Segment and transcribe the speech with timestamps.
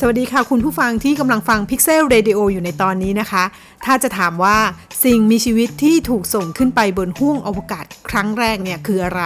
[0.00, 3.44] สวัสดีค่ะคุณผู้ฟังที่กำลังฟัง Pixel Radio อยู่ในตอนนี้นะคะ
[3.84, 4.58] ถ้าจะถามว่า
[5.04, 9.22] สิ่งมีชีวิตที่ถูกส่งขึ้นไปบนห้วงอวกาศครั้งแรกเนี่ยคืออะไร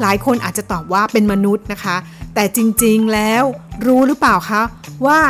[0.00, 1.96] หลายคนอาจจะตอบว่าเป็นมนุษย์นะคะ
[2.34, 3.44] แต่จริงๆแล้ว
[3.86, 4.62] รู้หรือเปล่าคะ
[5.06, 5.20] ว่า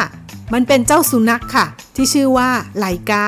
[0.52, 3.26] มันเป็นเจ้าสุนัขค่ะ ที่ชื่อว่าไลกา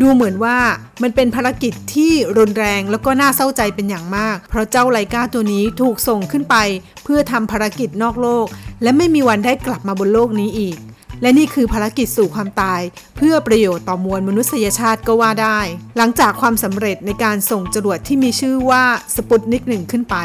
[0.00, 0.58] ดูเหมือนว่า
[1.02, 6.56] มันเป็นภารกิจที่รุนแรงแล้วก็น่าเศร้าใจเป็นอย่างมาก เพราะเจ้าไลกาตัวนี้ถูกส่งขึ้นไป
[7.04, 8.46] เพื่อทำภารกิจนอกโลก
[8.82, 10.76] และไม่มีวันได้กลับมาบนโลกนี้อีก
[11.22, 12.80] และนี่คือภารกิจสู่ความตาย
[13.16, 15.60] เพื่อประโยชน์ต่อมวลมนุษยชาติก็ว่าได้
[15.96, 18.84] หลังจากความสำเร็จในการส่งจรวดที่มีชื่อว่า
[19.14, 20.16] สปุตนิกหนึ่งขึ้นไป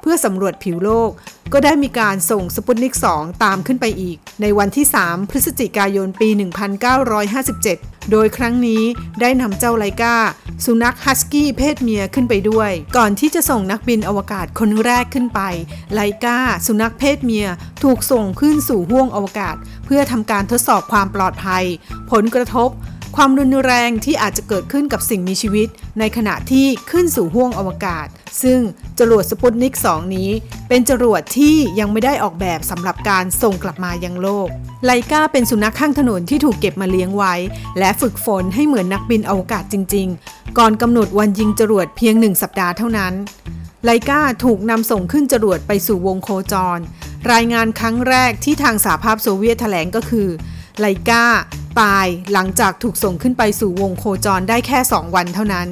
[0.00, 1.10] เพื่อสำรวจผิวโลก
[1.52, 6.28] ก็ได้มีการส่งสปุตนิก 2 ตามขึ้นไปอีก ในวันที่ 3 พฤศจิกายนปี
[7.40, 8.82] 1957 โดยครั้งนี้
[9.20, 10.16] ได้นำเจ้าไลกา
[10.66, 15.40] สุนัขฮัสกี้เพศเมียขึ้นไปด้วย ก่อนที่จะส่งนักบินอวกาศคนแรกขึ้นไป
[15.94, 17.46] ไลกาสุนัขเพศเมีย
[17.82, 21.64] ถูกส่งขึ้นสู่ห้วงอวกาศ เพื่อทำการทดสอบความปลอดภัย
[22.10, 22.68] ผลกระทบ
[23.16, 28.06] ความรุนแรงที่อาจจะเกิดขึ้นกับสิ่งมีชีวิต ในขณะที่ขึ้นสู่ห้วงอวกาศ
[28.42, 28.60] ซึ่ง
[28.98, 30.30] จรวดสปุตนิก 2 นี้
[30.68, 34.48] เป็นจรวดที่ยังไม่ได้ออกแบบสำหรับการส่งกลับมายังโลก
[34.84, 37.34] ไลกาเป็นสุนัขข้างถนนที่ถูกเก็บมาเลี้ยงไว้
[37.78, 43.12] และฝึกฝนให้เหมือนนักบินอวกาศจริง ๆ ก่อนกำหนดวันยิงจรวดเพียงหนึ่งสัปดาห์เท่านั้น
[43.84, 46.78] ไลกาถูกนำส่งขึ้นจรวดไปสู่วงโคจร
[47.32, 50.28] รายงานครั้งแรกที่ทางสหภาพโซเวียตแถลงก็คือ
[50.80, 51.24] ไลกา
[51.80, 55.68] ตายหลังจากถูกส่งขึ้นไปสู่วงโคจรได้แค่ 2 วันเท่านั้น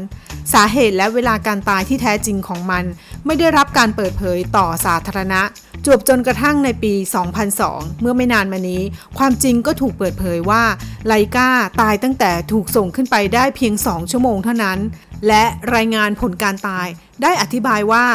[0.53, 2.85] สาเหตุและเวลาการตายที่แท้จริงของมัน
[3.27, 5.43] ไม่ได้รับการเปิดเผยต่อสาธารณะ
[5.85, 6.95] จวบจนกระทั่งในปี
[7.49, 8.83] 2002 เมื่อไม่นานมานี้
[9.19, 10.63] ความจริงก็ถูกเปิดเผยว่า
[11.07, 11.49] ไลกา
[11.81, 14.79] ตายตั้งแต่ถูกส่งขึ้นไปได้เพียง 2 ชั่วโมงเท่านั้น
[15.27, 16.87] และรายงานผลการตาย
[17.23, 18.07] ได้อธิบายว่า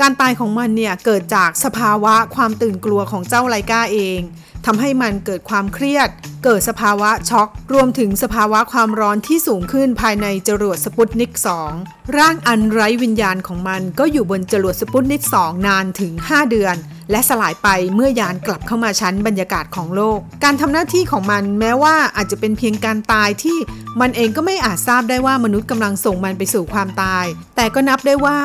[0.00, 4.20] การตายของมันเนี่ยเกิดจากสภาวะความตื่นกลัวของเจ้าไลกาเอง
[4.66, 6.08] ทำให้มันเกิดความเครียด
[6.44, 11.32] เกิดสภาวะช็อก รวมถึงสภาวะความร้อนที่สูงขึ้นภายในจรวดสปุตนิก
[11.74, 16.76] 2 ร่างอันไร้วิญญาณของมันก็อยู่บนจรวดสปุตนิก 2 นานถึง 5 เดือน
[17.10, 23.58] และสลายไปเมื่อยานกลับเข้ามาชั้นบรรยากาศของโลก การทำหน้าที่ของมันแม้ว่าอาจจะเป็นเพียงการตายที่
[24.00, 27.24] มันเองก็ไม่อาจทราบได้ว่ามนุษย์กำลังส่งมันไปสู่ความตาย
[27.56, 28.38] แต่ก็นับได้ว่า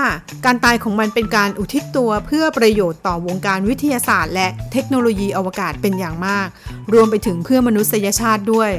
[0.46, 6.48] การตายของมันเป็นการอุทิศตัวเพื่อประโยชน์ต่อวงการวิทยาศาสตร์ และเทคโนโลยีอวกาศเป็นอย่างมาก
[6.94, 8.72] รวมไปถึงเพื่อมนุษยชาติด้วย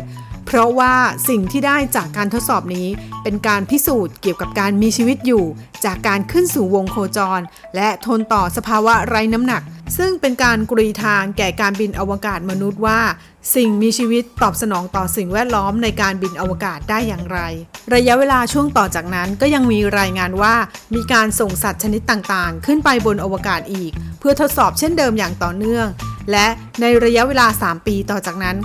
[0.46, 0.94] เพราะว่า
[1.28, 2.88] สิ่งที่ได้จากการทดสอบนี้
[3.22, 5.44] เป็นการพิสูจน์เกี่ยวกับการมีชีวิตอยู่
[5.84, 7.40] จากการขึ้นสู่วงโคจร
[7.76, 9.62] และทนต่อสภาวะไร้น้ำหนัก
[9.98, 13.00] ซึ่งเป็นการกรีทางแก่การบินอวกาศมนุษย์ว่า
[13.54, 17.38] สิ่งมีชีวิตตอบสนองต่อสิ่งแวดล้อมในการบินอวกาศได้อย่างไร
[17.94, 20.54] ระยะเวลาช่วงต่อจากนั้นก็ยังมีรายงานว่า
[20.94, 25.86] มีการส่งสัตว์ชนิดต่างๆ ขึ้นไปบนอวกาศอีก เพื่อทดสอบเช่นเดิมอย่างต่อเนื่อง
[26.30, 26.46] และ
[26.80, 28.56] ในระยะเวลา 3 ปีต่อจากนั้น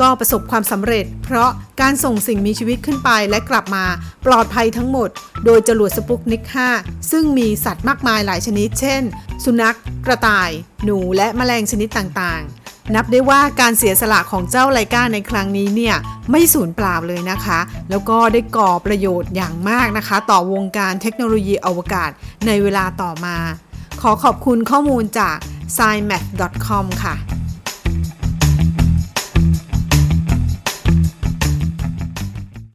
[0.00, 3.84] ก็ประสบความสำเร็จ เพราะการส่งสิ่งมีชีวิตขึ้นไปและกลับมา
[4.26, 5.08] ปลอดภัยทั้งหมด
[5.44, 6.42] โดยจรวดสปุกนิก
[6.76, 9.02] 5 ซึ่งมีสัตว์มากมายหลายชนิด เช่น
[9.44, 9.76] สุนัข
[10.06, 10.50] กระต่าย
[10.84, 15.96] หนูและแมลงชนิดต่างๆนับได้ว่าการเสียสละของเจ้าไลกาในครั้งนี้เนี่ย
[16.30, 22.10] ไม่สูญเปล่าเลยนะคะ แล้วก็ได้ก่อประโยชน์อย่างมากนะคะ ต่อวงการเทคโนโลยีอวกาศ
[22.46, 23.36] ในเวลาต่อมา
[24.02, 25.36] ขอขอบคุณข้อมูลจาก
[25.76, 27.14] signmath.com ค่ะ